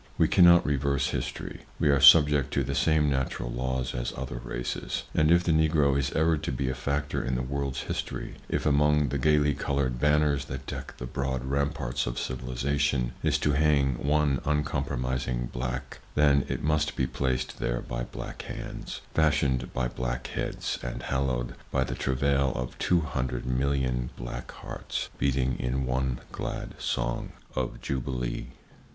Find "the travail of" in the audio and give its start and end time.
21.83-22.75